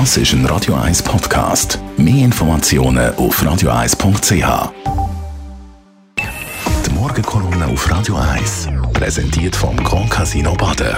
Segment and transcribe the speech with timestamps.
[0.00, 1.78] Das ist ein Radio 1 Podcast.
[1.96, 4.72] Mehr Informationen auf radio1.ch.
[6.84, 10.96] Die Morgenkolumne auf Radio 1 präsentiert vom Grand Casino Baden.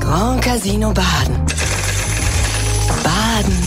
[0.00, 1.36] Grand Casino Baden.
[3.04, 3.58] Baden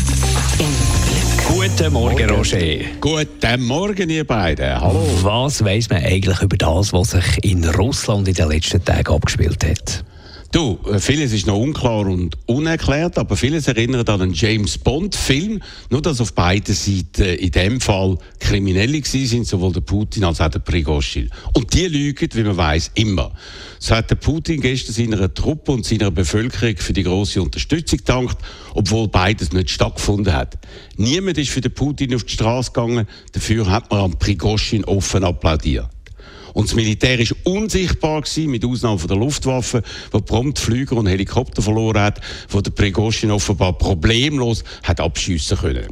[0.57, 0.73] im
[1.05, 1.69] Glück.
[1.77, 2.57] Guten Morgen, Roger.
[2.99, 4.81] Guten Morgen, ihr beiden.
[4.81, 5.07] Hallo.
[5.21, 9.63] Was weiß man eigentlich über das, was sich in Russland in den letzten Tagen abgespielt
[9.63, 10.03] hat?
[10.53, 15.63] Du, äh, vieles ist noch unklar und unerklärt, aber vieles erinnert an einen James Bond-Film.
[15.89, 20.49] Nur, dass auf beiden Seiten in dem Fall Kriminelle sind, sowohl der Putin als auch
[20.49, 21.31] der Prigozhin.
[21.53, 23.31] Und die lügen, wie man weiß, immer.
[23.79, 28.37] So hat der Putin gestern seiner Truppe und seiner Bevölkerung für die große Unterstützung gedankt,
[28.75, 30.59] obwohl beides nicht stattgefunden hat.
[30.97, 35.23] Niemand ist für den Putin auf die Straße gegangen, dafür hat man am Prigozhin offen
[35.23, 35.92] applaudiert.
[36.53, 39.81] Und das Militär war unsichtbar gewesen, mit Ausnahme von der Luftwaffe,
[40.11, 45.87] wo prompt Flüger und Helikopter verloren hat, wo der Prigozhin offenbar problemlos hat abschiessen können.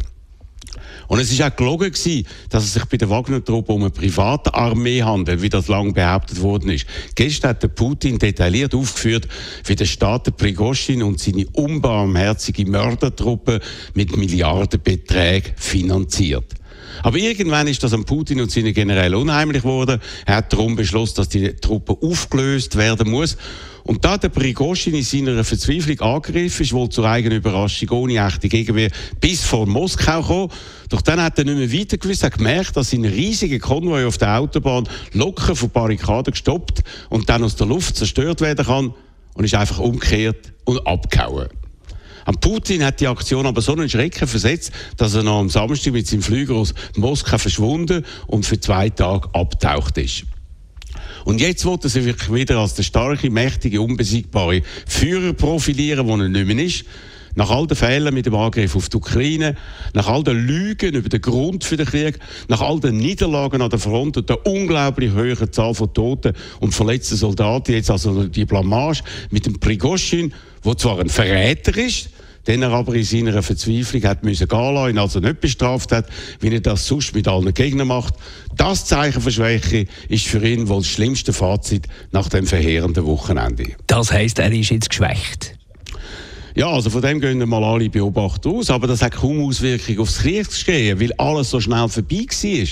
[1.07, 4.53] Und es war auch gelogen gewesen, dass es sich bei der Wagner-Truppe um eine private
[4.53, 6.85] Armee handelt, wie das lange behauptet worden ist.
[7.15, 9.27] Gestern hat der Putin detailliert aufgeführt,
[9.65, 13.59] wie der Staat der Prigozhin und seine unbarmherzige Mördertruppe
[13.93, 16.60] mit Milliardenbeträgen finanziert.
[17.04, 19.99] Aber irgendwann ist das an Putin und seine Generäle unheimlich geworden.
[20.26, 23.38] Er hat darum beschlossen, dass die Truppe aufgelöst werden muss.
[23.84, 28.48] Und da der Prigozhin in seiner Verzweiflung angegriffen ist, wohl zur eigenen Überraschung ohne echte
[28.48, 30.52] Gegenwehr bis vor Moskau gekommen.
[30.90, 34.18] Doch dann hat er nicht mehr weiter gewusst, hat gemerkt, dass sein riesiger Konvoi auf
[34.18, 38.93] der Autobahn locker von Barrikaden gestoppt und dann aus der Luft zerstört werden kann
[39.34, 41.49] und ist einfach umgekehrt und abgehauen.
[42.26, 45.94] Am Putin hat die Aktion aber so einen Schrecken versetzt, dass er noch am Samstag
[45.94, 50.24] mit seinem Flüger aus Moskau verschwunden und für zwei Tage abtaucht ist.
[51.26, 56.30] Und jetzt wollte er sich wieder als der starke, mächtige, unbesiegbare Führer profilieren, wo er
[56.30, 56.86] nicht mehr ist.
[57.35, 59.55] Nach all den Fehlern mit dem Angriff auf die Ukraine,
[59.93, 63.70] nach all den Lügen über den Grund für den Krieg, nach all den Niederlagen an
[63.70, 68.46] der Front und der unglaublich hohen Zahl von Toten und verletzten Soldaten, jetzt also die
[68.46, 70.34] Blamage mit dem Prigozhin,
[70.66, 72.09] der zwar ein Verräter ist,
[72.47, 76.08] den er aber in seiner Verzweiflung hat müssen gehen lassen, also nicht bestraft hat,
[76.40, 78.16] wie er das sonst mit allen Gegnern macht.
[78.56, 83.66] Das Zeichen für Schwäche ist für ihn wohl das schlimmste Fazit nach dem verheerenden Wochenende.
[83.88, 85.61] Das heisst, er ist jetzt geschwächt.
[86.53, 90.19] Ja, also von dem gehen mal alle Beobachter aus, aber das hat kaum Auswirkungen aufs
[90.19, 92.67] Kriegsgeschehen, weil alles so schnell vorbei war.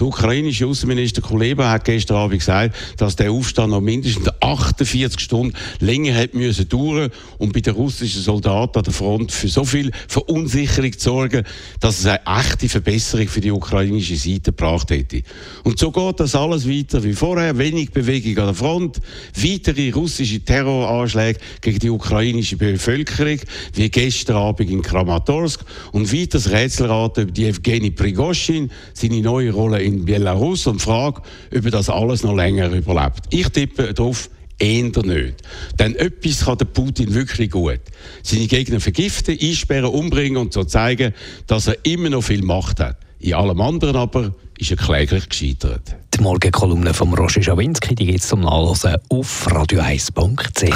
[0.00, 5.56] Der ukrainische Außenminister Kuleba hat gestern Abend gesagt, dass der Aufstand noch mindestens 48 Stunden
[5.78, 9.92] länger hätte müssen dauern und bei den russischen Soldaten an der Front für so viel
[10.08, 11.44] Verunsicherung zu sorgen,
[11.78, 15.22] dass es eine echte Verbesserung für die ukrainische Seite gebracht hätte.
[15.62, 19.00] Und so geht das alles weiter wie vorher, wenig Bewegung an der Front,
[19.36, 23.40] weitere russische Terroranschläge gegen die ukrainische Bevölkerung Bevölkerung,
[23.74, 29.82] wie gestern Abend in Kramatorsk und das Rätselraten über die Evgeny Prigozhin, seine neue Rolle
[29.82, 31.22] in Belarus und die Frage,
[31.54, 33.20] ob das alles noch länger überlebt.
[33.30, 35.42] Ich tippe darauf, eher nicht.
[35.78, 37.80] Denn etwas kann Putin wirklich gut.
[38.22, 41.14] Seine Gegner vergiften, einsperren, umbringen und so zeigen,
[41.46, 42.98] dass er immer noch viel Macht hat.
[43.20, 45.94] In allem anderen aber ist er kläglich gescheitert.
[46.14, 50.74] Die Morgenkolumne von Roger Schawinski gibt es zum Nachlesen auf radio1.ch.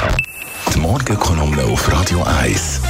[0.75, 2.83] Die Morgenkolumne auf Radio 1.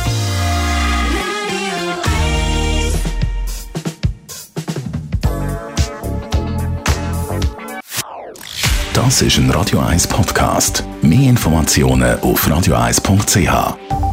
[8.93, 10.83] Das ist ein Radio 1 Podcast.
[11.01, 14.04] Mehr Informationen auf radio1.ch.